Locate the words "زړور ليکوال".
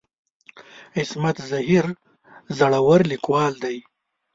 2.57-3.53